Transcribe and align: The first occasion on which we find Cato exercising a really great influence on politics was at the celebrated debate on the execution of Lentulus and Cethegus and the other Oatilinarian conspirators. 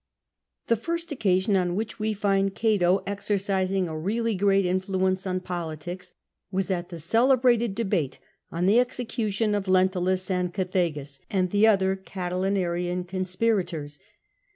The 0.65 0.75
first 0.75 1.11
occasion 1.11 1.55
on 1.55 1.75
which 1.75 1.99
we 1.99 2.11
find 2.13 2.55
Cato 2.55 3.03
exercising 3.05 3.87
a 3.87 3.95
really 3.95 4.33
great 4.33 4.65
influence 4.65 5.27
on 5.27 5.41
politics 5.41 6.13
was 6.51 6.71
at 6.71 6.89
the 6.89 6.97
celebrated 6.97 7.75
debate 7.75 8.17
on 8.51 8.65
the 8.65 8.79
execution 8.79 9.53
of 9.53 9.67
Lentulus 9.67 10.31
and 10.31 10.51
Cethegus 10.51 11.19
and 11.29 11.51
the 11.51 11.67
other 11.67 11.95
Oatilinarian 11.95 13.07
conspirators. 13.07 13.99